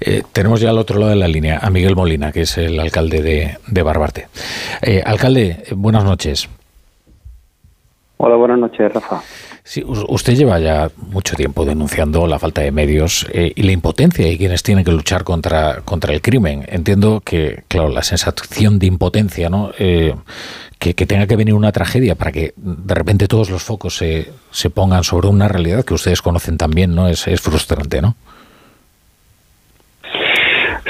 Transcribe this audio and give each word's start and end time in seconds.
Eh, 0.00 0.22
tenemos 0.32 0.60
ya 0.60 0.70
al 0.70 0.78
otro 0.78 0.98
lado 0.98 1.10
de 1.10 1.16
la 1.16 1.28
línea 1.28 1.58
a 1.62 1.70
Miguel 1.70 1.96
Molina, 1.96 2.32
que 2.32 2.42
es 2.42 2.58
el 2.58 2.78
alcalde 2.78 3.22
de, 3.22 3.58
de 3.66 3.82
Barbarte. 3.82 4.28
Eh, 4.82 5.02
alcalde, 5.04 5.64
buenas 5.74 6.04
noches. 6.04 6.48
Hola, 8.18 8.36
buenas 8.36 8.58
noches, 8.58 8.92
Rafa. 8.92 9.22
Sí, 9.68 9.82
usted 9.84 10.36
lleva 10.36 10.60
ya 10.60 10.88
mucho 11.10 11.34
tiempo 11.34 11.64
denunciando 11.64 12.28
la 12.28 12.38
falta 12.38 12.60
de 12.60 12.70
medios 12.70 13.26
eh, 13.32 13.52
y 13.52 13.62
la 13.62 13.72
impotencia 13.72 14.28
y 14.28 14.38
quienes 14.38 14.62
tienen 14.62 14.84
que 14.84 14.92
luchar 14.92 15.24
contra, 15.24 15.80
contra 15.84 16.14
el 16.14 16.22
crimen. 16.22 16.64
Entiendo 16.68 17.20
que, 17.20 17.64
claro, 17.66 17.88
la 17.88 18.04
sensación 18.04 18.78
de 18.78 18.86
impotencia, 18.86 19.50
¿no? 19.50 19.72
Eh, 19.76 20.14
que, 20.78 20.94
tenga 20.94 21.26
que 21.26 21.34
venir 21.34 21.54
una 21.54 21.72
tragedia 21.72 22.14
para 22.14 22.30
que 22.30 22.54
de 22.54 22.94
repente 22.94 23.26
todos 23.26 23.50
los 23.50 23.64
focos 23.64 23.96
se, 23.96 24.30
se 24.52 24.70
pongan 24.70 25.02
sobre 25.02 25.26
una 25.26 25.48
realidad 25.48 25.84
que 25.84 25.94
ustedes 25.94 26.22
conocen 26.22 26.58
también, 26.58 26.94
¿no? 26.94 27.08
Es, 27.08 27.26
es 27.26 27.40
frustrante, 27.40 28.00
¿no? 28.00 28.14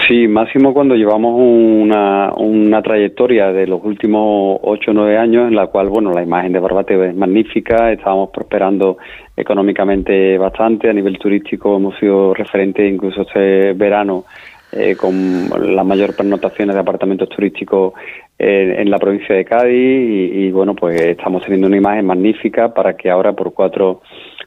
Sí, 0.07 0.29
máximo 0.29 0.73
cuando 0.73 0.95
llevamos 0.95 1.35
una, 1.37 2.31
una 2.37 2.81
trayectoria 2.81 3.53
de 3.53 3.67
los 3.67 3.83
últimos 3.83 4.61
ocho 4.63 4.93
o 4.93 4.95
nueve 4.95 5.19
años 5.19 5.49
en 5.49 5.57
la 5.57 5.67
cual, 5.67 5.89
bueno, 5.89 6.13
la 6.13 6.23
imagen 6.23 6.53
de 6.53 6.61
Barbate 6.61 7.09
es 7.09 7.17
magnífica, 7.17 7.91
estábamos 7.91 8.31
prosperando 8.31 8.99
económicamente 9.37 10.39
bastante, 10.39 10.89
a 10.89 10.93
nivel 10.93 11.19
turístico 11.19 11.77
hemos 11.77 11.99
sido 11.99 12.35
referentes 12.35 12.89
incluso 12.89 13.23
este 13.23 13.73
verano 13.73 14.27
eh, 14.71 14.95
con 14.95 15.49
las 15.75 15.85
mayores 15.85 16.15
pernotaciones 16.15 16.77
de 16.77 16.81
apartamentos 16.81 17.29
turísticos 17.29 17.95
en, 18.39 18.89
la 18.89 18.99
provincia 18.99 19.35
de 19.35 19.45
Cádiz 19.45 19.73
y, 19.73 20.53
bueno, 20.53 20.77
pues 20.77 21.01
estamos 21.01 21.43
teniendo 21.43 21.67
una 21.67 21.79
imagen 21.79 22.07
magnífica 22.07 22.73
para 22.73 22.97
que 22.97 23.11
ahora 23.11 23.33
por 23.33 23.53
cuatro, 23.53 24.03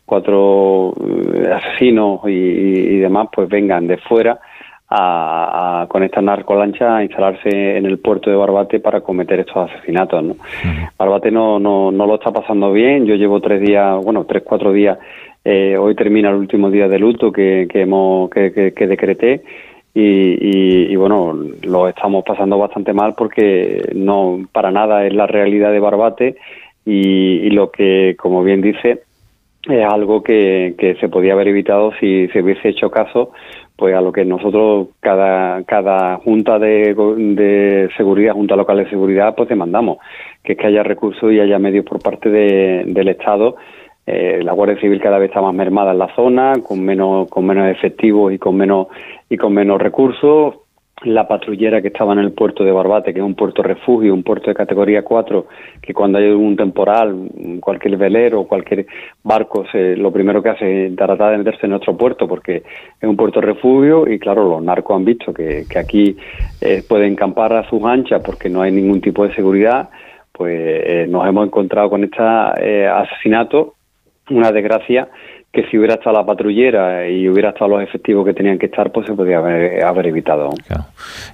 cuatro 0.06 0.94
eh, 1.34 1.52
asesinos 1.52 2.22
y, 2.28 2.30
y 2.30 2.98
demás 3.00 3.28
pues 3.34 3.50
vengan 3.50 3.88
de 3.88 3.98
fuera 3.98 4.40
a, 4.90 5.86
con 5.88 6.04
esta 6.04 6.22
narcolancha 6.22 6.98
a 6.98 7.04
instalarse 7.04 7.78
en 7.78 7.86
el 7.86 8.00
puerto 8.00 8.30
de 8.30 8.36
Barbate 8.36 8.80
para 8.80 9.02
cometer 9.02 9.40
estos 9.40 9.70
asesinatos. 9.70 10.24
¿no? 10.24 10.36
Barbate 10.98 11.32
no, 11.32 11.60
no, 11.60 11.92
no 11.92 12.08
lo 12.08 12.16
está 12.16 12.32
pasando 12.32 12.72
bien. 12.72 13.06
Yo 13.06 13.16
llevo 13.16 13.40
tres 13.40 13.62
días, 13.62 14.04
bueno, 14.04 14.26
tres, 14.26 14.44
cuatro 14.44 14.72
días. 14.74 14.98
Eh, 15.46 15.78
hoy 15.78 15.96
termina 15.96 16.30
el 16.30 16.36
último 16.36 16.72
día 16.72 16.88
de 16.88 17.00
luto 17.00 17.32
que, 17.32 17.68
que, 17.72 17.82
hemos, 17.82 18.30
que, 18.30 18.74
que, 18.76 18.88
decreté. 18.88 19.44
Y, 19.94 20.92
y, 20.92 20.96
bueno, 20.96 21.36
lo 21.64 21.88
estamos 21.88 22.24
pasando 22.24 22.58
bastante 22.58 22.94
mal 22.94 23.16
porque 23.16 23.92
no 23.96 24.40
para 24.52 24.72
nada 24.72 25.06
es 25.06 25.14
la 25.14 25.28
realidad 25.28 25.72
de 25.72 25.80
Barbate 25.80 26.36
y, 26.86 27.40
y 27.42 27.50
lo 27.50 27.72
que, 27.72 28.16
como 28.18 28.44
bien 28.44 28.62
dice, 28.62 29.02
es 29.68 29.86
algo 29.86 30.24
que, 30.24 30.76
que 30.78 30.96
se 30.96 31.10
podía 31.10 31.34
haber 31.34 31.50
evitado 31.50 31.92
si 32.00 32.28
se 32.30 32.42
hubiese 32.42 32.70
hecho 32.70 32.90
caso 32.90 33.32
pues 33.80 33.96
a 33.96 34.02
lo 34.02 34.12
que 34.12 34.26
nosotros 34.26 34.90
cada 35.00 35.64
cada 35.64 36.18
junta 36.18 36.60
de, 36.60 36.94
de 36.94 37.90
seguridad 37.96 38.34
junta 38.34 38.58
local 38.58 38.78
de 38.78 38.90
seguridad 38.90 39.34
pues 39.36 39.48
demandamos 39.48 40.00
que 40.44 40.54
es 40.54 40.60
que 40.60 40.68
haya 40.68 40.84
recursos 40.84 41.32
y 41.32 41.40
haya 41.40 41.58
medios 41.60 41.86
por 41.86 42.02
parte 42.02 42.30
de, 42.30 42.84
del 42.86 43.08
estado. 43.10 43.56
Eh, 44.06 44.42
la 44.44 44.54
guardia 44.54 44.80
civil 44.80 45.00
cada 45.00 45.20
vez 45.20 45.30
está 45.30 45.42
más 45.42 45.54
mermada 45.54 45.92
en 45.92 46.00
la 46.00 46.14
zona 46.16 46.54
con 46.64 46.84
menos 46.84 47.30
con 47.30 47.46
menos 47.46 47.70
efectivos 47.70 48.34
y 48.34 48.40
con 48.40 48.58
menos 48.58 48.88
y 49.30 49.38
con 49.38 49.54
menos 49.54 49.80
recursos 49.80 50.56
la 51.04 51.28
patrullera 51.28 51.82
que 51.82 51.88
estaba 51.88 52.14
en 52.14 52.20
el 52.20 52.34
puerto 52.34 52.64
de 52.64 52.72
Barbate, 52.72 53.14
que 53.14 53.20
es 53.20 53.26
un 53.26 53.36
puerto 53.36 53.64
refugio, 53.64 54.14
un 54.14 54.24
puerto 54.24 54.50
de 54.50 54.56
categoría 54.56 55.04
4, 55.04 55.48
que 55.82 55.94
cuando 55.94 56.18
hay 56.18 56.30
un 56.30 56.58
temporal, 56.58 57.30
cualquier 57.62 57.96
velero, 57.98 58.44
cualquier 58.44 58.86
barco, 59.24 59.66
se, 59.72 59.96
lo 59.96 60.12
primero 60.12 60.44
que 60.44 60.50
hace 60.50 60.88
es 60.88 60.96
tratar 60.96 61.32
de 61.32 61.38
meterse 61.38 61.66
en 61.66 61.72
nuestro 61.72 61.96
puerto, 61.96 62.28
porque 62.28 62.64
es 63.00 63.10
un 63.10 63.16
puerto 63.16 63.40
refugio 63.40 64.10
y 64.12 64.20
claro, 64.20 64.50
los 64.50 64.62
narcos 64.62 64.98
han 64.98 65.06
visto 65.06 65.34
que, 65.34 65.66
que 65.70 65.80
aquí 65.80 66.18
eh, 66.60 66.84
pueden 66.88 67.16
campar 67.16 67.54
a 67.54 67.70
sus 67.70 67.82
anchas 67.84 68.22
porque 68.26 68.50
no 68.50 68.62
hay 68.62 68.72
ningún 68.72 69.00
tipo 69.00 69.26
de 69.26 69.34
seguridad, 69.34 69.90
pues 70.34 70.54
eh, 70.58 71.08
nos 71.10 71.28
hemos 71.28 71.48
encontrado 71.48 71.90
con 71.90 72.04
este 72.04 72.22
eh, 72.62 72.88
asesinato, 72.88 73.76
una 74.30 74.52
desgracia 74.52 75.08
que 75.52 75.66
si 75.70 75.80
hubiera 75.80 75.96
estado 75.96 76.16
la 76.16 76.26
patrullera 76.26 77.10
y 77.10 77.28
hubiera 77.28 77.50
estado 77.50 77.72
los 77.72 77.82
efectivos 77.82 78.24
que 78.24 78.36
tenían 78.36 78.60
que 78.60 78.68
estar, 78.68 78.92
pues 78.92 79.08
se 79.08 79.14
podría 79.14 79.40
haber, 79.40 80.06
evitado. 80.06 80.50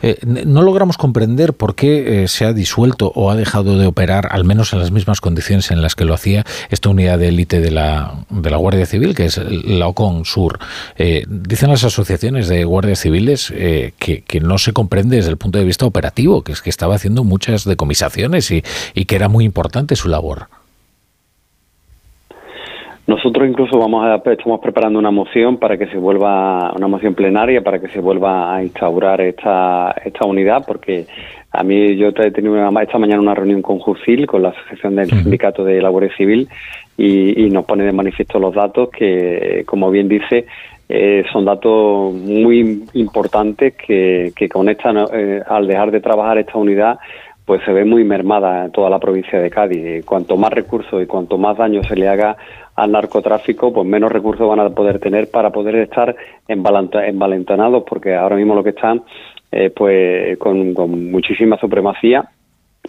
Eh, 0.02 0.16
no 0.24 0.62
logramos 0.62 0.98
comprender 0.98 1.54
por 1.54 1.76
qué 1.76 2.24
eh, 2.24 2.28
se 2.30 2.46
ha 2.46 2.54
disuelto 2.54 3.12
o 3.14 3.30
ha 3.30 3.36
dejado 3.36 3.78
de 3.78 3.86
operar, 3.86 4.30
al 4.32 4.46
menos 4.46 4.72
en 4.72 4.80
las 4.80 4.92
mismas 4.92 5.20
condiciones 5.20 5.70
en 5.70 5.82
las 5.82 5.96
que 5.96 6.06
lo 6.06 6.14
hacía 6.14 6.46
esta 6.70 6.90
unidad 6.90 7.20
de 7.20 7.28
élite 7.28 7.60
de 7.60 7.72
la, 7.72 8.14
de 8.30 8.50
la 8.50 8.58
Guardia 8.58 8.86
Civil, 8.86 9.16
que 9.16 9.26
es 9.26 9.38
la 9.38 9.88
OCON 9.88 10.24
Sur. 10.24 10.60
Eh, 10.98 11.26
dicen 11.28 11.70
las 11.70 11.84
asociaciones 11.84 12.48
de 12.48 12.64
guardias 12.64 13.00
civiles 13.00 13.52
que, 13.52 14.24
que, 14.26 14.40
no 14.40 14.58
se 14.58 14.72
comprende 14.72 15.18
desde 15.18 15.32
el 15.32 15.38
punto 15.38 15.60
de 15.60 15.66
vista 15.66 15.86
operativo, 15.86 16.42
que 16.42 16.54
es 16.54 16.62
que 16.62 16.70
estaba 16.70 16.96
haciendo 16.96 17.24
muchas 17.26 17.66
decomisaciones 17.66 18.50
y, 18.52 18.64
y 18.94 19.06
que 19.06 19.16
era 19.16 19.28
muy 19.28 19.44
importante 19.44 19.96
su 19.96 20.08
labor. 20.08 20.48
Nosotros 23.08 23.48
incluso 23.48 23.78
vamos 23.78 24.04
a, 24.04 24.16
estamos 24.32 24.60
preparando 24.60 24.98
una 24.98 25.12
moción 25.12 25.58
para 25.58 25.78
que 25.78 25.86
se 25.88 25.98
vuelva, 25.98 26.74
una 26.76 26.88
moción 26.88 27.14
plenaria 27.14 27.62
para 27.62 27.80
que 27.80 27.88
se 27.90 28.00
vuelva 28.00 28.56
a 28.56 28.64
instaurar 28.64 29.22
esta, 29.22 29.94
esta 30.04 30.26
unidad, 30.26 30.64
porque 30.66 31.06
a 31.52 31.64
mí 31.64 31.96
yo 31.98 32.08
he 32.08 32.32
tenido 32.32 32.58
esta 32.82 32.98
mañana 32.98 33.22
una 33.22 33.36
reunión 33.36 33.62
con 33.62 33.78
Jucil, 33.78 34.26
con 34.26 34.42
la 34.42 34.50
Asociación 34.50 34.96
del 34.96 35.10
Sindicato 35.10 35.64
de 35.64 35.82
la 35.82 35.90
Guardia 35.90 36.16
Civil, 36.18 36.48
y, 36.98 37.50
nos 37.52 37.66
pone 37.66 37.84
de 37.84 37.92
manifiesto 37.92 38.40
los 38.40 38.56
datos 38.56 38.90
que, 38.90 39.64
como 39.68 39.92
bien 39.92 40.08
dice, 40.08 40.48
eh, 40.90 41.24
son 41.32 41.46
datos 41.46 42.14
muy 42.14 42.86
importantes 42.94 43.76
que, 43.76 44.32
que 44.36 44.50
con 44.50 44.68
esta, 44.68 44.92
eh, 45.14 45.44
al 45.46 45.68
dejar 45.68 45.92
de 45.92 46.02
trabajar 46.02 46.40
esta 46.40 46.58
unidad, 46.58 46.98
pues 47.46 47.62
se 47.64 47.72
ve 47.72 47.86
muy 47.86 48.04
mermada 48.04 48.66
en 48.66 48.72
toda 48.72 48.90
la 48.90 49.00
provincia 49.00 49.40
de 49.40 49.50
Cádiz. 49.50 50.04
Cuanto 50.04 50.36
más 50.36 50.52
recursos 50.52 51.02
y 51.02 51.06
cuanto 51.06 51.38
más 51.38 51.58
daño 51.58 51.84
se 51.84 51.96
le 51.96 52.08
haga 52.08 52.36
al 52.76 52.92
narcotráfico, 52.92 53.72
pues 53.72 53.88
menos 53.88 54.12
recursos 54.12 54.48
van 54.48 54.60
a 54.60 54.70
poder 54.70 55.00
tener 55.00 55.30
para 55.30 55.50
poder 55.50 55.76
estar 55.76 56.16
envalentonados, 56.48 57.84
porque 57.88 58.14
ahora 58.14 58.36
mismo 58.36 58.54
lo 58.54 58.64
que 58.64 58.72
están, 58.72 59.04
eh, 59.52 59.70
pues 59.70 60.38
con, 60.38 60.74
muchísima 61.10 61.58
supremacía, 61.58 62.30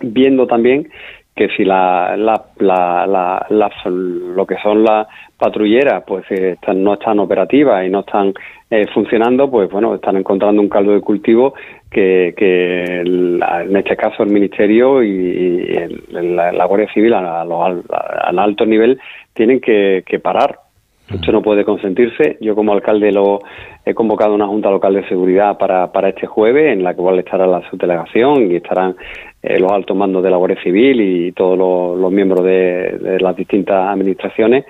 viendo 0.00 0.46
también 0.46 0.88
que 1.36 1.48
si 1.50 1.64
la, 1.64 2.16
la, 2.16 2.46
la, 2.58 3.72
lo 3.90 4.46
que 4.46 4.56
son 4.62 4.82
las 4.82 5.06
patrulleras 5.36 6.02
pues 6.06 6.24
eh, 6.30 6.52
están, 6.52 6.82
no 6.82 6.94
están 6.94 7.18
operativas 7.18 7.86
y 7.86 7.90
no 7.90 8.00
están 8.00 8.32
eh, 8.70 8.86
funcionando, 8.92 9.50
pues 9.50 9.70
bueno, 9.70 9.94
están 9.94 10.16
encontrando 10.16 10.62
un 10.62 10.70
caldo 10.70 10.92
de 10.92 11.02
cultivo 11.02 11.52
que, 11.90 12.34
que 12.36 13.00
en 13.00 13.76
este 13.76 13.96
caso 13.96 14.22
el 14.22 14.30
Ministerio 14.30 15.02
y, 15.02 15.66
la, 16.10 16.64
Guardia 16.64 16.92
Civil 16.92 17.12
a, 17.12 17.42
a, 17.42 18.28
alto 18.38 18.64
nivel 18.64 18.98
tienen 19.34 19.60
que, 19.60 20.02
parar. 20.22 20.58
Esto 21.12 21.30
no 21.30 21.40
puede 21.40 21.64
consentirse. 21.64 22.36
Yo 22.40 22.54
como 22.56 22.72
alcalde 22.72 23.12
lo 23.12 23.40
he 23.84 23.94
convocado 23.94 24.34
una 24.34 24.48
junta 24.48 24.70
local 24.70 24.94
de 24.94 25.08
seguridad 25.08 25.56
para, 25.56 25.92
para 25.92 26.08
este 26.08 26.26
jueves, 26.26 26.72
en 26.72 26.82
la 26.82 26.94
cual 26.94 27.18
estará 27.18 27.46
la 27.46 27.62
subdelegación 27.70 28.50
y 28.50 28.56
estarán 28.56 28.96
eh, 29.42 29.60
los 29.60 29.70
altos 29.70 29.96
mandos 29.96 30.24
de 30.24 30.30
la 30.30 30.36
Guardia 30.36 30.62
Civil 30.62 31.00
y 31.00 31.32
todos 31.32 31.56
los, 31.98 32.10
miembros 32.10 32.44
de, 32.44 33.18
las 33.20 33.36
distintas 33.36 33.88
administraciones. 33.88 34.64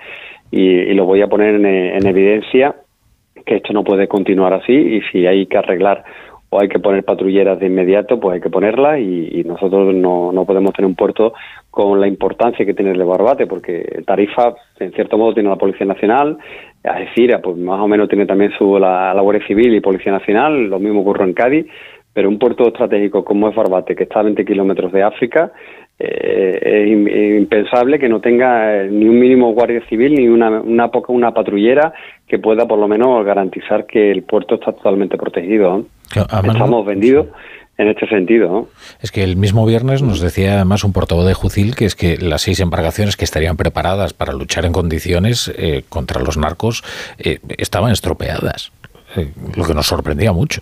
Y, 0.51 0.93
lo 0.93 1.05
voy 1.05 1.21
a 1.21 1.27
poner 1.27 1.55
en 1.55 2.07
evidencia 2.07 2.75
que 3.45 3.55
esto 3.55 3.73
no 3.73 3.83
puede 3.83 4.07
continuar 4.07 4.53
así 4.53 4.73
y 4.73 5.01
si 5.11 5.25
hay 5.25 5.45
que 5.47 5.57
arreglar 5.57 6.03
o 6.49 6.61
hay 6.61 6.69
que 6.69 6.79
poner 6.79 7.03
patrulleras 7.03 7.59
de 7.59 7.67
inmediato, 7.67 8.19
pues 8.19 8.35
hay 8.35 8.41
que 8.41 8.49
ponerlas 8.49 8.99
y, 8.99 9.43
nosotros 9.45 9.93
no, 9.93 10.31
no, 10.31 10.45
podemos 10.45 10.73
tener 10.73 10.87
un 10.87 10.95
puerto 10.95 11.33
con 11.69 11.99
la 11.99 12.07
importancia 12.07 12.65
que 12.65 12.73
tiene 12.73 12.91
el 12.91 12.97
de 12.97 13.03
Barbate, 13.03 13.47
porque 13.47 14.01
Tarifa, 14.05 14.55
en 14.79 14.91
cierto 14.93 15.17
modo, 15.17 15.33
tiene 15.33 15.49
la 15.49 15.57
Policía 15.57 15.85
Nacional, 15.85 16.37
Algeciras, 16.83 17.41
pues 17.41 17.57
más 17.57 17.79
o 17.79 17.87
menos 17.87 18.07
tiene 18.07 18.25
también 18.25 18.51
su, 18.57 18.77
la, 18.79 19.13
Guardia 19.19 19.45
Civil 19.45 19.75
y 19.75 19.81
Policía 19.81 20.11
Nacional, 20.11 20.67
lo 20.67 20.79
mismo 20.79 21.01
ocurre 21.01 21.25
en 21.25 21.33
Cádiz, 21.33 21.65
pero 22.13 22.29
un 22.29 22.39
puerto 22.39 22.67
estratégico 22.67 23.23
como 23.23 23.49
es 23.49 23.55
Barbate, 23.55 23.95
que 23.95 24.03
está 24.03 24.21
a 24.21 24.23
20 24.23 24.45
kilómetros 24.45 24.91
de 24.91 25.03
África, 25.03 25.51
eh, 25.99 26.59
es 26.61 27.41
impensable 27.41 27.97
que 27.99 28.07
no 28.07 28.21
tenga 28.21 28.83
eh, 28.83 28.89
ni 28.89 29.07
un 29.07 29.19
mínimo 29.19 29.53
guardia 29.53 29.81
civil 29.87 30.13
ni 30.13 30.27
una, 30.27 30.61
una, 30.61 30.91
una 31.07 31.33
patrullera 31.33 31.91
que 32.27 32.37
pueda 32.37 32.67
por 32.67 32.77
lo 32.77 32.87
menos 32.87 33.25
garantizar 33.25 33.85
que 33.87 34.11
el 34.11 34.23
puerto 34.23 34.55
está 34.55 34.73
totalmente 34.73 35.17
protegido. 35.17 35.85
Estamos 36.15 36.85
vendidos 36.85 37.27
en 37.77 37.89
este 37.89 38.07
sentido. 38.07 38.69
Es 39.01 39.11
que 39.11 39.23
el 39.23 39.35
mismo 39.37 39.65
viernes 39.65 40.01
nos 40.01 40.19
decía 40.19 40.55
además 40.55 40.83
un 40.83 40.93
portavoz 40.93 41.27
de 41.27 41.33
Jucil 41.33 41.75
que 41.75 41.85
es 41.85 41.95
que 41.95 42.17
las 42.17 42.41
seis 42.41 42.59
embarcaciones 42.59 43.17
que 43.17 43.25
estarían 43.25 43.57
preparadas 43.57 44.13
para 44.13 44.33
luchar 44.33 44.65
en 44.65 44.73
condiciones 44.73 45.51
eh, 45.55 45.83
contra 45.87 46.21
los 46.21 46.37
narcos 46.37 46.83
estaban 47.19 47.91
estropeadas, 47.91 48.71
lo 49.55 49.65
que 49.65 49.73
nos 49.73 49.87
sorprendía 49.87 50.31
mucho. 50.31 50.61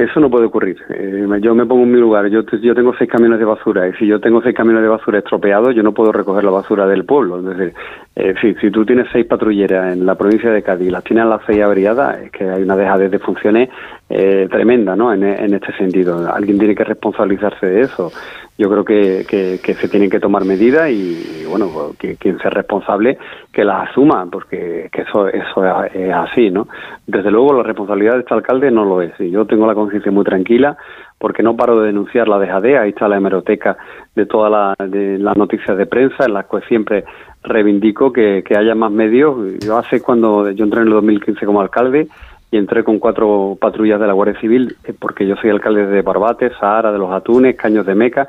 Eso 0.00 0.18
no 0.18 0.30
puede 0.30 0.46
ocurrir. 0.46 0.78
Eh, 0.88 1.26
yo 1.42 1.54
me 1.54 1.66
pongo 1.66 1.82
en 1.82 1.92
mi 1.92 2.00
lugar. 2.00 2.26
Yo, 2.28 2.42
tengo 2.42 2.94
seis 2.96 3.10
camiones 3.10 3.38
de 3.38 3.44
basura 3.44 3.86
y 3.86 3.92
si 3.94 4.06
yo 4.06 4.18
tengo 4.18 4.40
seis 4.40 4.56
camiones 4.56 4.82
de 4.82 4.88
basura 4.88 5.18
estropeados, 5.18 5.74
yo 5.74 5.82
no 5.82 5.92
puedo 5.92 6.10
recoger 6.10 6.42
la 6.42 6.50
basura 6.50 6.86
del 6.86 7.04
pueblo. 7.04 7.40
Es 7.40 7.58
decir, 7.58 7.74
eh, 8.16 8.34
si, 8.40 8.54
si, 8.54 8.70
tú 8.70 8.86
tienes 8.86 9.08
seis 9.12 9.26
patrulleras 9.26 9.92
en 9.92 10.06
la 10.06 10.14
provincia 10.14 10.50
de 10.50 10.62
Cádiz 10.62 10.88
y 10.88 10.90
las 10.90 11.04
tienes 11.04 11.26
las 11.26 11.42
seis 11.46 11.60
averiadas, 11.60 12.18
es 12.18 12.30
que 12.30 12.48
hay 12.48 12.62
una 12.62 12.76
dejadez 12.76 13.10
de 13.10 13.18
funciones 13.18 13.68
eh, 14.08 14.48
tremenda 14.50 14.96
¿no? 14.96 15.12
En, 15.12 15.22
este 15.22 15.72
sentido. 15.76 16.26
Alguien 16.32 16.58
tiene 16.58 16.74
que 16.74 16.84
responsabilizarse 16.84 17.66
de 17.66 17.82
eso. 17.82 18.10
Yo 18.60 18.68
creo 18.68 18.84
que, 18.84 19.24
que, 19.62 19.74
se 19.74 19.88
tienen 19.88 20.10
que 20.10 20.20
tomar 20.20 20.44
medidas 20.44 20.90
y, 20.90 21.46
bueno, 21.48 21.92
que, 21.98 22.16
quien 22.16 22.38
sea 22.40 22.50
responsable 22.50 23.16
que 23.50 23.64
las 23.64 23.88
asuma, 23.88 24.26
porque 24.30 24.90
que 24.92 25.00
eso, 25.00 25.28
eso 25.28 25.64
es 25.86 26.12
así. 26.12 26.50
¿no? 26.50 26.68
Desde 27.06 27.30
luego, 27.30 27.54
la 27.54 27.62
responsabilidad 27.62 28.16
de 28.16 28.20
este 28.20 28.34
alcalde 28.34 28.70
no 28.70 28.84
lo 28.84 29.00
es. 29.00 29.18
Y 29.18 29.30
yo 29.30 29.46
tengo 29.46 29.66
la 29.66 29.74
conciencia 29.74 30.12
muy 30.12 30.24
tranquila 30.24 30.76
porque 31.16 31.42
no 31.42 31.56
paro 31.56 31.80
de 31.80 31.86
denunciar 31.86 32.28
la 32.28 32.38
dejadez. 32.38 32.78
Ahí 32.78 32.90
está 32.90 33.08
la 33.08 33.16
hemeroteca 33.16 33.78
de 34.14 34.26
todas 34.26 34.76
las 34.78 35.36
noticias 35.38 35.78
de 35.78 35.86
prensa 35.86 36.26
en 36.26 36.34
las 36.34 36.44
que 36.44 36.60
siempre 36.68 37.04
reivindico 37.42 38.12
que, 38.12 38.44
que 38.46 38.58
haya 38.58 38.74
más 38.74 38.92
medios. 38.92 39.58
Yo 39.64 39.78
hace 39.78 40.02
cuando 40.02 40.50
yo 40.50 40.64
entré 40.64 40.82
en 40.82 40.88
el 40.88 40.92
2015 40.92 41.46
como 41.46 41.62
alcalde 41.62 42.08
y 42.50 42.56
entré 42.56 42.84
con 42.84 42.98
cuatro 42.98 43.56
patrullas 43.60 44.00
de 44.00 44.06
la 44.06 44.12
Guardia 44.12 44.40
Civil, 44.40 44.76
eh, 44.84 44.92
porque 44.98 45.26
yo 45.26 45.36
soy 45.36 45.50
alcalde 45.50 45.86
de 45.86 46.02
Barbate, 46.02 46.50
Sahara 46.58 46.92
de 46.92 46.98
los 46.98 47.12
Atunes, 47.12 47.56
Caños 47.56 47.86
de 47.86 47.94
Meca, 47.94 48.28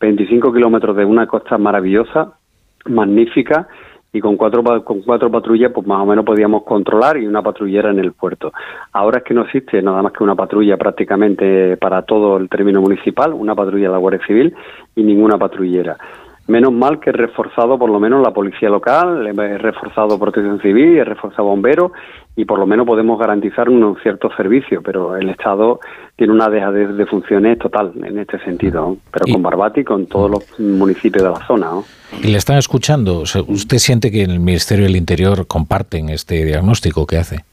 25 0.00 0.52
kilómetros 0.52 0.96
de 0.96 1.04
una 1.04 1.26
costa 1.26 1.58
maravillosa, 1.58 2.32
magnífica, 2.86 3.68
y 4.12 4.20
con 4.20 4.36
cuatro, 4.36 4.64
con 4.84 5.02
cuatro 5.02 5.30
patrullas 5.30 5.70
pues 5.72 5.86
más 5.86 6.00
o 6.00 6.06
menos 6.06 6.24
podíamos 6.24 6.64
controlar 6.64 7.16
y 7.16 7.26
una 7.26 7.42
patrullera 7.42 7.90
en 7.90 8.00
el 8.00 8.12
puerto. 8.12 8.52
Ahora 8.92 9.18
es 9.18 9.24
que 9.24 9.34
no 9.34 9.42
existe 9.42 9.80
nada 9.82 10.02
más 10.02 10.12
que 10.12 10.24
una 10.24 10.34
patrulla 10.34 10.76
prácticamente 10.76 11.76
para 11.76 12.02
todo 12.02 12.36
el 12.36 12.48
término 12.48 12.80
municipal, 12.80 13.32
una 13.32 13.54
patrulla 13.54 13.86
de 13.86 13.92
la 13.92 13.98
Guardia 13.98 14.26
Civil 14.26 14.54
y 14.96 15.02
ninguna 15.02 15.38
patrullera. 15.38 15.96
Menos 16.50 16.72
mal 16.72 16.98
que 16.98 17.10
he 17.10 17.12
reforzado 17.12 17.78
por 17.78 17.88
lo 17.88 18.00
menos 18.00 18.24
la 18.24 18.32
policía 18.32 18.68
local, 18.68 19.24
he 19.24 19.58
reforzado 19.58 20.18
protección 20.18 20.60
civil, 20.60 20.98
he 20.98 21.04
reforzado 21.04 21.44
bomberos 21.44 21.92
y 22.34 22.44
por 22.44 22.58
lo 22.58 22.66
menos 22.66 22.88
podemos 22.88 23.20
garantizar 23.20 23.68
un 23.68 23.96
cierto 24.02 24.30
servicio, 24.36 24.82
pero 24.82 25.16
el 25.16 25.28
Estado 25.28 25.78
tiene 26.16 26.32
una 26.32 26.48
dejadez 26.48 26.96
de 26.96 27.06
funciones 27.06 27.56
total 27.60 27.92
en 28.02 28.18
este 28.18 28.40
sentido, 28.40 28.96
pero 29.12 29.32
con 29.32 29.42
Barbati 29.42 29.82
y 29.82 29.84
con 29.84 30.06
todos 30.06 30.28
los 30.28 30.58
municipios 30.58 31.22
de 31.22 31.30
la 31.30 31.46
zona. 31.46 31.70
¿Y 32.20 32.26
le 32.26 32.38
están 32.38 32.58
escuchando? 32.58 33.20
¿Usted 33.20 33.78
siente 33.78 34.10
que 34.10 34.24
el 34.24 34.40
Ministerio 34.40 34.86
del 34.86 34.96
Interior 34.96 35.46
comparten 35.46 36.08
este 36.08 36.44
diagnóstico 36.44 37.06
que 37.06 37.18
hace? 37.18 37.44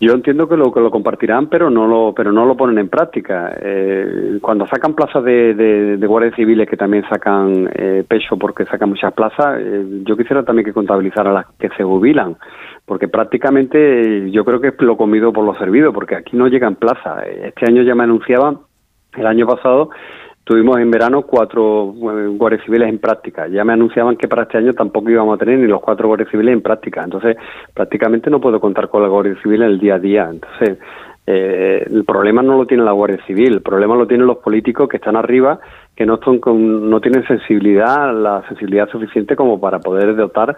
Yo 0.00 0.12
entiendo 0.12 0.48
que 0.48 0.56
lo 0.56 0.72
que 0.72 0.80
lo 0.80 0.90
compartirán, 0.90 1.46
pero 1.48 1.70
no 1.70 1.86
lo 1.86 2.12
pero 2.14 2.32
no 2.32 2.44
lo 2.46 2.56
ponen 2.56 2.78
en 2.78 2.88
práctica. 2.88 3.56
Eh, 3.60 4.38
cuando 4.42 4.66
sacan 4.66 4.94
plazas 4.94 5.22
de, 5.22 5.54
de, 5.54 6.06
guardias 6.06 6.34
civiles 6.34 6.68
que 6.68 6.76
también 6.76 7.04
sacan 7.08 7.70
eh, 7.74 8.04
pecho 8.06 8.36
porque 8.36 8.64
sacan 8.64 8.88
muchas 8.88 9.14
plazas, 9.14 9.60
eh, 9.60 10.02
yo 10.04 10.16
quisiera 10.16 10.42
también 10.42 10.66
que 10.66 10.72
contabilizar 10.72 11.28
a 11.28 11.32
las 11.32 11.46
que 11.58 11.68
se 11.76 11.84
jubilan, 11.84 12.36
porque 12.84 13.06
prácticamente 13.06 14.30
yo 14.32 14.44
creo 14.44 14.60
que 14.60 14.68
es 14.68 14.80
lo 14.80 14.96
comido 14.96 15.32
por 15.32 15.44
lo 15.44 15.54
servido, 15.54 15.92
porque 15.92 16.16
aquí 16.16 16.36
no 16.36 16.48
llegan 16.48 16.74
plazas. 16.74 17.24
Este 17.26 17.64
año 17.66 17.82
ya 17.82 17.94
me 17.94 18.02
anunciaban, 18.02 18.58
el 19.16 19.26
año 19.26 19.46
pasado 19.46 19.90
Tuvimos 20.44 20.78
en 20.78 20.90
verano 20.90 21.22
cuatro 21.22 21.94
guardias 21.94 22.62
civiles 22.64 22.88
en 22.88 22.98
práctica. 22.98 23.48
Ya 23.48 23.64
me 23.64 23.72
anunciaban 23.72 24.16
que 24.16 24.28
para 24.28 24.42
este 24.42 24.58
año 24.58 24.74
tampoco 24.74 25.10
íbamos 25.10 25.36
a 25.36 25.38
tener 25.38 25.58
ni 25.58 25.66
los 25.66 25.80
cuatro 25.80 26.06
guardias 26.06 26.30
civiles 26.30 26.52
en 26.52 26.60
práctica. 26.60 27.02
Entonces, 27.02 27.36
prácticamente 27.72 28.28
no 28.28 28.40
puedo 28.40 28.60
contar 28.60 28.88
con 28.88 29.02
la 29.02 29.08
guardia 29.08 29.40
civil 29.42 29.62
en 29.62 29.70
el 29.70 29.80
día 29.80 29.94
a 29.94 29.98
día. 29.98 30.28
Entonces, 30.30 30.78
eh, 31.26 31.86
el 31.90 32.04
problema 32.04 32.42
no 32.42 32.58
lo 32.58 32.66
tiene 32.66 32.84
la 32.84 32.92
Guardia 32.92 33.24
Civil, 33.26 33.54
el 33.54 33.62
problema 33.62 33.96
lo 33.96 34.06
tienen 34.06 34.26
los 34.26 34.38
políticos 34.38 34.88
que 34.90 34.98
están 34.98 35.16
arriba, 35.16 35.58
que 35.96 36.04
no, 36.04 36.18
son 36.22 36.40
no 36.90 37.00
tienen 37.00 37.26
sensibilidad, 37.26 38.12
la 38.14 38.46
sensibilidad 38.46 38.90
suficiente 38.90 39.34
como 39.34 39.58
para 39.58 39.78
poder 39.78 40.14
dotar 40.16 40.54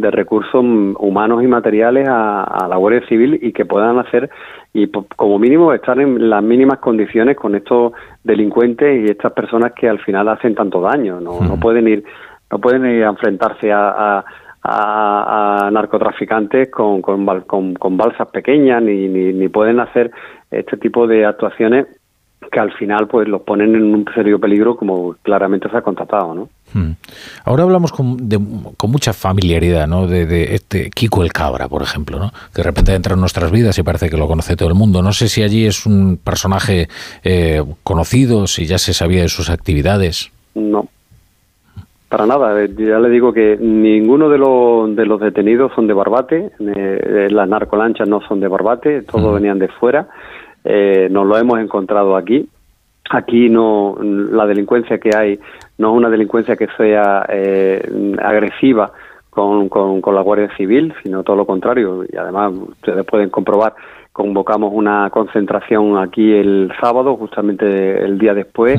de 0.00 0.10
recursos 0.10 0.54
humanos 0.54 1.42
y 1.42 1.46
materiales 1.46 2.08
a, 2.08 2.66
la 2.68 2.76
Guardia 2.76 3.06
Civil 3.08 3.38
y 3.42 3.52
que 3.52 3.64
puedan 3.64 3.98
hacer 3.98 4.30
y 4.72 4.88
como 5.16 5.38
mínimo 5.38 5.72
estar 5.72 5.98
en 6.00 6.30
las 6.30 6.42
mínimas 6.42 6.78
condiciones 6.78 7.36
con 7.36 7.54
estos 7.54 7.92
delincuentes 8.24 9.04
y 9.04 9.10
estas 9.10 9.32
personas 9.32 9.72
que 9.72 9.88
al 9.88 9.98
final 10.00 10.28
hacen 10.28 10.54
tanto 10.54 10.80
daño. 10.80 11.20
No, 11.20 11.40
no 11.40 11.58
pueden 11.58 11.88
ir 11.88 12.04
no 12.50 12.58
pueden 12.58 12.84
ir 12.86 13.04
a 13.04 13.10
enfrentarse 13.10 13.70
a, 13.72 14.24
a, 14.62 15.70
narcotraficantes 15.72 16.70
con, 16.70 17.00
con, 17.00 17.24
con, 17.74 17.96
balsas 17.96 18.28
pequeñas 18.30 18.82
ni, 18.82 19.08
ni, 19.08 19.32
ni 19.32 19.48
pueden 19.48 19.80
hacer 19.80 20.10
este 20.50 20.76
tipo 20.76 21.06
de 21.06 21.24
actuaciones 21.24 21.86
que 22.50 22.60
al 22.60 22.72
final 22.72 23.06
pues 23.06 23.28
los 23.28 23.42
ponen 23.42 23.74
en 23.74 23.94
un 23.94 24.04
serio 24.14 24.38
peligro 24.38 24.76
como 24.76 25.14
claramente 25.22 25.68
se 25.70 25.76
ha 25.76 25.82
constatado, 25.82 26.34
¿no? 26.34 26.48
Hmm. 26.72 26.92
Ahora 27.44 27.64
hablamos 27.64 27.92
con, 27.92 28.28
con 28.76 28.90
mucha 28.90 29.12
familiaridad, 29.12 29.86
¿no? 29.86 30.06
De, 30.06 30.54
este 30.54 30.90
Kiko 30.90 31.22
el 31.22 31.32
Cabra, 31.32 31.68
por 31.68 31.82
ejemplo, 31.82 32.18
¿no? 32.18 32.30
Que 32.54 32.62
de 32.62 32.64
repente 32.64 32.94
entra 32.94 33.14
en 33.14 33.20
nuestras 33.20 33.50
vidas 33.50 33.78
y 33.78 33.82
parece 33.82 34.10
que 34.10 34.16
lo 34.16 34.26
conoce 34.26 34.56
todo 34.56 34.68
el 34.68 34.74
mundo. 34.74 35.02
No 35.02 35.12
sé 35.12 35.28
si 35.28 35.42
allí 35.42 35.66
es 35.66 35.86
un 35.86 36.18
personaje 36.22 36.88
eh, 37.24 37.62
conocido, 37.82 38.46
si 38.46 38.66
ya 38.66 38.78
se 38.78 38.92
sabía 38.92 39.22
de 39.22 39.28
sus 39.28 39.50
actividades. 39.50 40.30
No, 40.54 40.88
para 42.08 42.26
nada. 42.26 42.62
Eh, 42.62 42.70
ya 42.76 42.98
le 42.98 43.08
digo 43.10 43.32
que 43.32 43.56
ninguno 43.60 44.28
de 44.28 44.38
los, 44.38 44.94
de 44.96 45.06
los 45.06 45.20
detenidos 45.20 45.72
son 45.74 45.86
de 45.86 45.94
Barbate, 45.94 46.50
eh, 46.58 47.28
las 47.30 47.48
narcolanchas 47.48 48.08
no 48.08 48.20
son 48.22 48.40
de 48.40 48.48
Barbate, 48.48 49.02
todos 49.02 49.34
venían 49.34 49.58
de 49.58 49.68
fuera 49.68 50.08
eh, 50.64 51.08
nos 51.10 51.26
lo 51.26 51.36
hemos 51.36 51.58
encontrado 51.60 52.16
aquí. 52.16 52.48
Aquí 53.10 53.48
no, 53.48 53.96
la 54.00 54.46
delincuencia 54.46 54.98
que 54.98 55.10
hay 55.16 55.40
no 55.78 55.92
es 55.92 55.96
una 55.96 56.10
delincuencia 56.10 56.56
que 56.56 56.68
sea 56.76 57.26
eh, 57.28 58.16
agresiva 58.22 58.92
con, 59.30 59.68
con, 59.68 60.14
la 60.14 60.20
Guardia 60.20 60.50
Civil, 60.56 60.94
sino 61.02 61.22
todo 61.22 61.36
lo 61.36 61.46
contrario. 61.46 62.04
Y 62.10 62.16
además, 62.16 62.52
ustedes 62.52 63.04
pueden 63.04 63.30
comprobar, 63.30 63.74
convocamos 64.12 64.72
una 64.74 65.08
concentración 65.10 65.96
aquí 65.98 66.32
el 66.32 66.70
sábado, 66.80 67.16
justamente 67.16 68.04
el 68.04 68.18
día 68.18 68.34
después, 68.34 68.78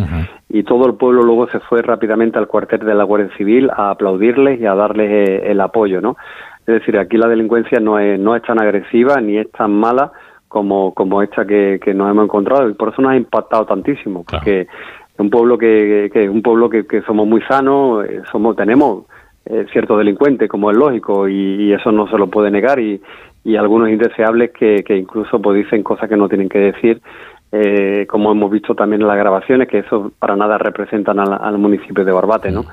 y 0.50 0.64
todo 0.64 0.86
el 0.86 0.96
pueblo 0.96 1.24
luego 1.24 1.48
se 1.48 1.60
fue 1.62 1.82
rápidamente 1.82 2.38
al 2.38 2.48
cuartel 2.48 2.82
de 2.82 2.94
la 2.94 3.04
Guardia 3.04 3.36
Civil 3.38 3.70
a 3.76 3.92
aplaudirles 3.92 4.60
y 4.60 4.66
a 4.66 4.76
darles 4.76 5.10
eh, 5.10 5.52
el 5.52 5.60
apoyo, 5.62 6.02
¿no? 6.02 6.18
Es 6.60 6.76
decir, 6.76 6.98
aquí 6.98 7.18
la 7.18 7.28
delincuencia 7.28 7.80
no 7.80 7.98
es, 7.98 8.20
no 8.20 8.36
es 8.36 8.44
tan 8.44 8.62
agresiva 8.62 9.20
ni 9.20 9.38
es 9.38 9.52
tan 9.52 9.72
mala 9.72 10.12
como, 10.52 10.94
como 10.94 11.22
esta 11.22 11.46
que, 11.46 11.80
que 11.82 11.94
nos 11.94 12.12
hemos 12.12 12.26
encontrado 12.26 12.70
y 12.70 12.74
por 12.74 12.90
eso 12.90 13.02
nos 13.02 13.14
ha 13.14 13.16
impactado 13.16 13.66
tantísimo, 13.66 14.26
porque 14.30 14.62
es 14.62 15.20
un 15.20 15.30
pueblo 15.30 15.58
que, 15.58 16.10
que, 16.12 16.28
un 16.28 16.42
pueblo 16.42 16.70
que, 16.70 16.86
que 16.86 17.02
somos 17.04 17.26
muy 17.26 17.42
sanos, 17.44 18.06
eh, 18.06 18.22
somos 18.30 18.58
tenemos 18.58 19.06
eh, 19.46 19.66
ciertos 19.72 19.98
delincuentes, 19.98 20.50
como 20.50 20.70
es 20.70 20.78
lógico, 20.78 21.30
y, 21.30 21.72
eso 21.72 21.92
no 21.94 22.08
se 22.10 22.18
lo 22.18 22.28
puede 22.28 22.52
negar, 22.52 22.82
y, 22.82 23.02
y 23.46 23.56
algunos 23.56 23.90
indeseables 23.90 24.52
que, 24.52 24.84
que 24.84 24.98
incluso 24.98 25.42
pues, 25.42 25.64
dicen 25.64 25.84
cosas 25.84 26.10
que 26.10 26.18
no 26.18 26.28
tienen 26.28 26.50
que 26.50 26.60
decir, 26.60 27.02
eh, 27.54 28.06
como 28.10 28.34
hemos 28.34 28.52
visto 28.52 28.76
también 28.76 29.02
en 29.02 29.08
las 29.08 29.18
grabaciones, 29.18 29.70
que 29.70 29.80
eso 29.80 30.12
para 30.20 30.36
nada 30.36 30.58
representan 30.58 31.18
al, 31.20 31.58
municipio 31.58 32.04
de 32.04 32.12
Barbate, 32.12 32.52
¿no? 32.52 32.66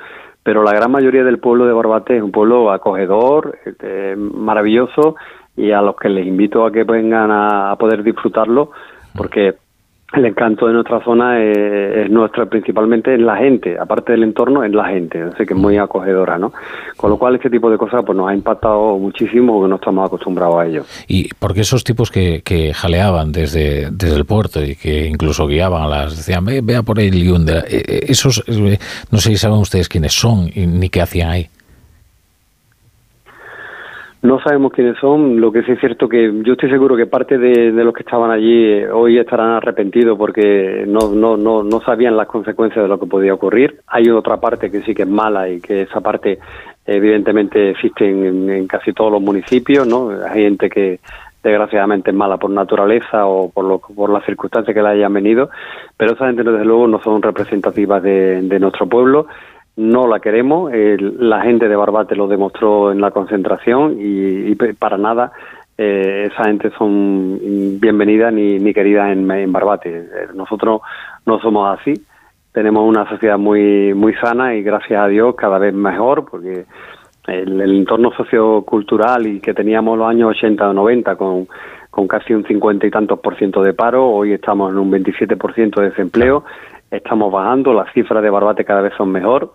Pero 0.42 0.64
la 0.64 0.72
gran 0.72 0.90
mayoría 0.90 1.22
del 1.22 1.38
pueblo 1.38 1.64
de 1.66 1.72
Barbate 1.72 2.16
es 2.16 2.22
un 2.22 2.32
pueblo 2.32 2.72
acogedor, 2.72 3.56
eh, 3.82 4.16
maravilloso, 4.16 5.14
y 5.58 5.72
a 5.72 5.82
los 5.82 5.96
que 5.96 6.08
les 6.08 6.26
invito 6.26 6.64
a 6.64 6.72
que 6.72 6.84
vengan 6.84 7.30
a, 7.30 7.76
poder 7.76 8.02
disfrutarlo, 8.02 8.70
porque 9.14 9.56
el 10.12 10.24
encanto 10.24 10.66
de 10.66 10.72
nuestra 10.72 11.04
zona 11.04 11.42
es, 11.42 12.08
nuestro, 12.10 12.48
principalmente 12.48 13.12
en 13.12 13.26
la 13.26 13.36
gente, 13.36 13.76
aparte 13.78 14.12
del 14.12 14.22
entorno, 14.22 14.64
en 14.64 14.74
la 14.74 14.86
gente, 14.86 15.20
así 15.20 15.44
que 15.44 15.52
es 15.52 15.60
muy 15.60 15.76
acogedora, 15.76 16.38
¿no? 16.38 16.52
Con 16.96 17.10
lo 17.10 17.18
cual 17.18 17.34
este 17.34 17.50
tipo 17.50 17.70
de 17.70 17.76
cosas 17.76 18.02
pues 18.06 18.16
nos 18.16 18.28
ha 18.28 18.34
impactado 18.34 18.96
muchísimo 18.98 19.54
porque 19.54 19.68
no 19.68 19.76
estamos 19.76 20.06
acostumbrados 20.06 20.56
a 20.60 20.66
ello. 20.66 20.84
Y 21.08 21.28
porque 21.34 21.60
esos 21.60 21.84
tipos 21.84 22.10
que, 22.10 22.40
que 22.42 22.72
jaleaban 22.72 23.32
desde, 23.32 23.90
desde 23.90 24.16
el 24.16 24.24
puerto 24.24 24.64
y 24.64 24.76
que 24.76 25.06
incluso 25.06 25.46
guiaban 25.46 25.82
a 25.82 25.88
las, 25.88 26.16
decían, 26.16 26.44
Ve, 26.44 26.60
vea 26.62 26.82
por 26.82 26.98
ahí 26.98 27.08
el 27.08 27.48
eh, 27.48 27.62
eh, 27.66 28.00
esos, 28.08 28.42
eh, 28.46 28.78
no 29.10 29.18
sé 29.18 29.30
si 29.30 29.36
saben 29.36 29.58
ustedes 29.58 29.88
quiénes 29.88 30.14
son 30.14 30.48
ni 30.54 30.88
qué 30.88 31.02
hacían 31.02 31.30
ahí. 31.30 31.48
No 34.20 34.40
sabemos 34.40 34.72
quiénes 34.72 34.98
son, 34.98 35.40
lo 35.40 35.52
que 35.52 35.62
sí 35.62 35.72
es 35.72 35.78
cierto 35.78 36.08
que 36.08 36.42
yo 36.42 36.54
estoy 36.54 36.68
seguro 36.70 36.96
que 36.96 37.06
parte 37.06 37.38
de, 37.38 37.70
los 37.70 37.94
que 37.94 38.02
estaban 38.02 38.32
allí 38.32 38.64
eh, 38.64 38.90
hoy 38.90 39.16
estarán 39.16 39.50
arrepentidos 39.50 40.18
porque 40.18 40.84
no, 40.88 41.14
no, 41.14 41.36
no, 41.36 41.62
no 41.62 41.80
sabían 41.82 42.16
las 42.16 42.26
consecuencias 42.26 42.82
de 42.82 42.88
lo 42.88 42.98
que 42.98 43.06
podía 43.06 43.34
ocurrir. 43.34 43.80
Hay 43.86 44.10
otra 44.10 44.38
parte 44.38 44.72
que 44.72 44.82
sí 44.82 44.92
que 44.92 45.02
es 45.02 45.08
mala 45.08 45.48
y 45.48 45.60
que 45.60 45.82
esa 45.82 46.00
parte 46.00 46.40
evidentemente 46.84 47.70
existe 47.70 48.08
en, 48.08 48.66
casi 48.66 48.92
todos 48.92 49.12
los 49.12 49.22
municipios, 49.22 49.86
¿no? 49.86 50.10
Hay 50.10 50.42
gente 50.42 50.68
que 50.68 50.98
desgraciadamente 51.40 52.10
es 52.10 52.16
mala 52.16 52.38
por 52.38 52.50
naturaleza 52.50 53.24
o 53.26 53.50
por, 53.50 53.66
lo, 53.66 53.78
por 53.78 54.10
las 54.10 54.24
circunstancias 54.24 54.74
que 54.74 54.82
le 54.82 54.88
hayan 54.88 55.12
venido, 55.12 55.48
pero 55.96 56.14
esa 56.14 56.26
gente 56.26 56.42
desde 56.42 56.64
luego 56.64 56.88
no 56.88 57.00
son 57.02 57.22
representativas 57.22 58.02
de, 58.02 58.42
de 58.42 58.58
nuestro 58.58 58.88
pueblo 58.88 59.28
no 59.78 60.08
la 60.08 60.18
queremos. 60.18 60.72
la 60.72 61.40
gente 61.42 61.68
de 61.68 61.76
Barbate 61.76 62.16
lo 62.16 62.26
demostró 62.26 62.90
en 62.90 63.00
la 63.00 63.12
concentración 63.12 63.96
y, 64.00 64.54
para 64.74 64.98
nada 64.98 65.30
eh, 65.78 66.28
esa 66.32 66.44
gente 66.46 66.72
son 66.76 67.38
bienvenidas 67.80 68.32
ni, 68.32 68.58
ni 68.58 68.74
queridas 68.74 69.12
en, 69.12 69.52
Barbate. 69.52 70.08
Nosotros 70.34 70.80
no 71.24 71.38
somos 71.38 71.78
así, 71.78 71.94
tenemos 72.52 72.88
una 72.88 73.08
sociedad 73.08 73.38
muy, 73.38 73.94
muy 73.94 74.14
sana 74.14 74.56
y 74.56 74.64
gracias 74.64 75.00
a 75.00 75.06
Dios 75.06 75.36
cada 75.36 75.58
vez 75.60 75.72
mejor, 75.72 76.28
porque 76.28 76.64
el, 77.28 77.60
entorno 77.60 78.10
sociocultural 78.16 79.28
y 79.28 79.38
que 79.38 79.54
teníamos 79.54 79.96
los 79.96 80.08
años 80.08 80.30
80 80.30 80.70
o 80.70 80.72
90 80.72 81.14
con, 81.14 81.46
con 81.88 82.08
casi 82.08 82.34
un 82.34 82.44
50 82.44 82.84
y 82.84 82.90
tantos 82.90 83.20
por 83.20 83.36
ciento 83.36 83.62
de 83.62 83.74
paro, 83.74 84.08
hoy 84.08 84.32
estamos 84.32 84.72
en 84.72 84.78
un 84.78 84.90
27 84.90 85.36
por 85.36 85.54
ciento 85.54 85.80
de 85.80 85.90
desempleo, 85.90 86.42
estamos 86.90 87.30
bajando, 87.30 87.72
las 87.72 87.92
cifras 87.92 88.24
de 88.24 88.30
Barbate 88.30 88.64
cada 88.64 88.80
vez 88.80 88.94
son 88.96 89.12
mejor 89.12 89.52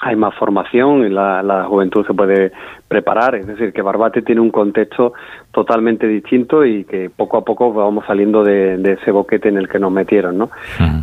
hay 0.00 0.14
más 0.14 0.34
formación 0.36 1.04
y 1.04 1.10
la, 1.10 1.64
juventud 1.68 2.06
se 2.06 2.14
puede 2.14 2.52
preparar. 2.86 3.34
Es 3.34 3.46
decir, 3.46 3.72
que 3.72 3.82
Barbate 3.82 4.22
tiene 4.22 4.40
un 4.40 4.50
contexto 4.50 5.12
totalmente 5.52 6.06
distinto 6.06 6.64
y 6.64 6.84
que 6.84 7.10
poco 7.10 7.38
a 7.38 7.44
poco 7.44 7.72
vamos 7.72 8.04
saliendo 8.06 8.44
de, 8.44 8.74
ese 9.00 9.10
boquete 9.10 9.48
en 9.48 9.58
el 9.58 9.68
que 9.68 9.78
nos 9.78 9.90
metieron. 9.90 10.38
¿no? 10.38 10.50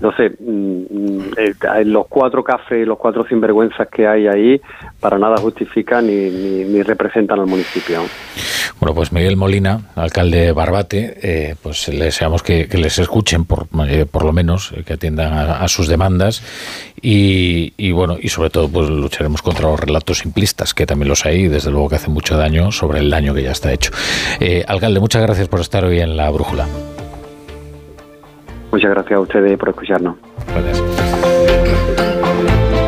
No 0.01 0.11
sé, 0.13 0.29
mm, 0.39 0.81
mm, 0.89 1.19
eh, 1.37 1.85
los 1.85 2.07
cuatro 2.07 2.43
cafés, 2.43 2.87
los 2.87 2.97
cuatro 2.97 3.25
sinvergüenzas 3.25 3.87
que 3.89 4.07
hay 4.07 4.27
ahí, 4.27 4.61
para 4.99 5.19
nada 5.19 5.37
justifican 5.37 6.07
ni, 6.07 6.29
ni, 6.29 6.81
representan 6.81 7.39
al 7.39 7.47
municipio. 7.47 7.99
Bueno, 8.79 8.93
pues 8.93 9.11
Miguel 9.11 9.37
Molina, 9.37 9.81
alcalde 9.95 10.47
de 10.47 10.51
Barbate, 10.51 11.17
eh, 11.21 11.55
pues 11.61 11.87
le 11.87 12.05
deseamos 12.05 12.43
que, 12.43 12.67
les 12.73 12.99
escuchen, 12.99 13.45
por, 13.45 13.67
eh, 13.87 14.05
por 14.05 14.25
lo 14.25 14.33
menos, 14.33 14.73
que 14.85 14.93
atiendan 14.93 15.33
a, 15.33 15.67
sus 15.67 15.87
demandas 15.87 16.43
y, 17.01 17.73
y, 17.77 17.91
bueno, 17.91 18.17
y 18.21 18.29
sobre 18.29 18.49
todo, 18.49 18.67
pues 18.69 18.89
lucharemos 18.89 19.41
contra 19.41 19.69
los 19.69 19.79
relatos 19.79 20.19
simplistas, 20.19 20.73
que 20.73 20.85
también 20.85 21.07
los 21.07 21.25
hay, 21.25 21.47
desde 21.47 21.71
luego 21.71 21.89
que 21.89 21.95
hace 21.95 22.09
mucho 22.09 22.37
daño 22.37 22.71
sobre 22.71 22.99
el 22.99 23.09
daño 23.09 23.33
que 23.33 23.43
ya 23.43 23.51
está 23.51 23.71
hecho. 23.71 23.91
Eh, 24.39 24.65
alcalde, 24.67 24.99
muchas 24.99 25.21
gracias 25.21 25.47
por 25.47 25.61
estar 25.61 25.85
hoy 25.85 26.01
en 26.01 26.17
la 26.17 26.29
brújula. 26.29 26.67
Muchas 28.71 28.91
gracias 28.91 29.17
a 29.17 29.21
ustedes 29.21 29.57
por 29.57 29.69
escucharnos. 29.69 30.17
Gracias. 30.47 30.94